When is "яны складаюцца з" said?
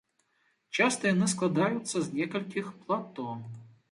1.09-2.21